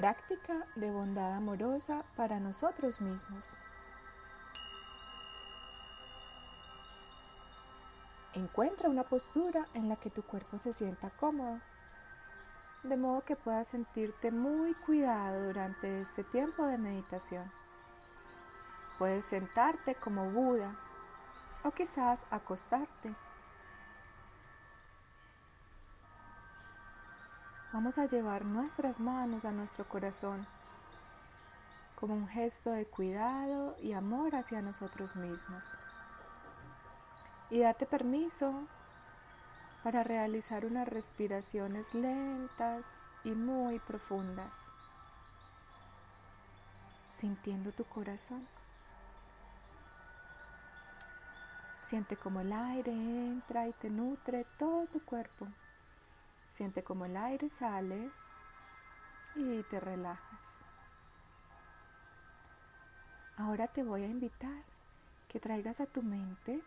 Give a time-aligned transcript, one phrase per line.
[0.00, 3.58] Práctica de bondad amorosa para nosotros mismos.
[8.32, 11.60] Encuentra una postura en la que tu cuerpo se sienta cómodo,
[12.82, 17.52] de modo que puedas sentirte muy cuidado durante este tiempo de meditación.
[18.98, 20.74] Puedes sentarte como Buda
[21.62, 23.14] o quizás acostarte.
[27.72, 30.44] Vamos a llevar nuestras manos a nuestro corazón
[31.94, 35.78] como un gesto de cuidado y amor hacia nosotros mismos.
[37.48, 38.66] Y date permiso
[39.84, 44.52] para realizar unas respiraciones lentas y muy profundas,
[47.12, 48.48] sintiendo tu corazón.
[51.82, 55.46] Siente como el aire entra y te nutre todo tu cuerpo.
[56.50, 58.10] Siente como el aire sale
[59.36, 60.66] y te relajas.
[63.36, 64.64] Ahora te voy a invitar
[65.28, 66.60] que traigas a tu mente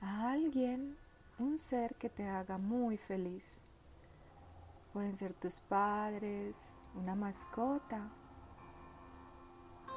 [0.00, 0.96] a alguien,
[1.38, 3.60] un ser que te haga muy feliz.
[4.94, 8.08] Pueden ser tus padres, una mascota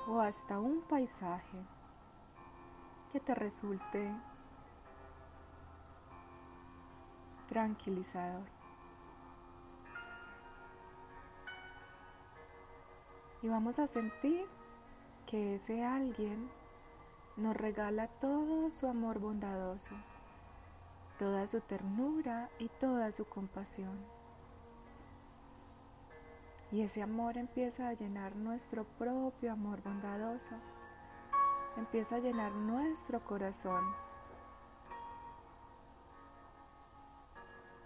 [0.07, 1.57] o hasta un paisaje
[3.13, 4.13] que te resulte
[7.47, 8.47] tranquilizador.
[13.41, 14.45] Y vamos a sentir
[15.25, 16.50] que ese alguien
[17.35, 19.95] nos regala todo su amor bondadoso,
[21.19, 23.97] toda su ternura y toda su compasión.
[26.72, 30.56] Y ese amor empieza a llenar nuestro propio amor bondadoso,
[31.78, 33.84] empieza a llenar nuestro corazón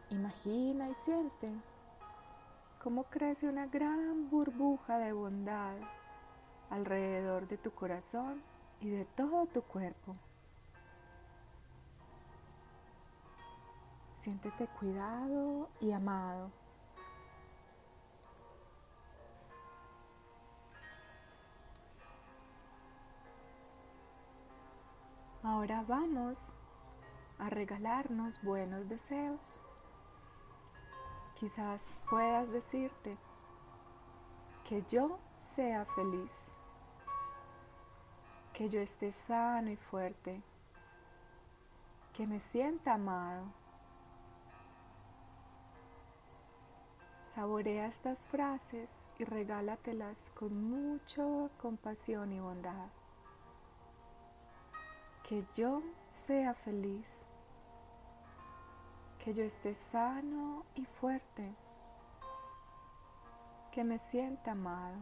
[0.09, 1.51] Imagina y siente
[2.81, 5.75] cómo crece una gran burbuja de bondad
[6.69, 8.41] alrededor de tu corazón
[8.79, 10.15] y de todo tu cuerpo.
[14.15, 16.51] Siéntete cuidado y amado.
[25.43, 26.55] Ahora vamos
[27.39, 29.61] a regalarnos buenos deseos.
[31.39, 33.15] Quizás puedas decirte
[34.67, 36.31] que yo sea feliz,
[38.53, 40.41] que yo esté sano y fuerte,
[42.13, 43.43] que me sienta amado.
[47.35, 51.23] Saborea estas frases y regálatelas con mucha
[51.61, 52.87] compasión y bondad.
[55.21, 57.26] Que yo sea feliz
[59.27, 61.53] que yo esté sano y fuerte,
[63.73, 64.95] que me sienta amado.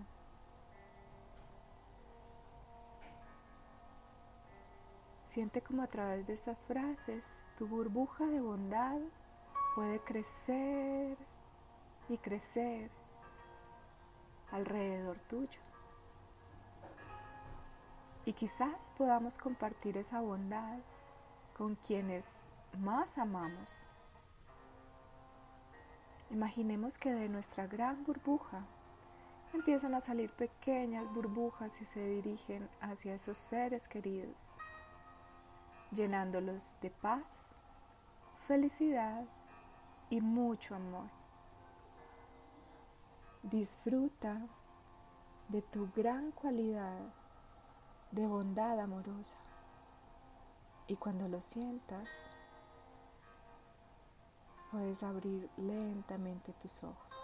[5.27, 8.97] Siente como a través de estas frases tu burbuja de bondad
[9.75, 11.15] puede crecer
[12.09, 12.89] y crecer
[14.51, 15.59] alrededor tuyo.
[18.25, 20.79] Y quizás podamos compartir esa bondad
[21.55, 22.37] con quienes
[22.79, 23.91] más amamos.
[26.31, 28.65] Imaginemos que de nuestra gran burbuja
[29.53, 34.57] empiezan a salir pequeñas burbujas y se dirigen hacia esos seres queridos,
[35.91, 37.55] llenándolos de paz,
[38.47, 39.23] felicidad
[40.09, 41.09] y mucho amor.
[43.43, 44.41] Disfruta
[45.49, 46.99] de tu gran cualidad
[48.11, 49.37] de bondad amorosa
[50.87, 52.09] y cuando lo sientas,
[54.75, 57.14] puedes abrir lentamente tus ojos.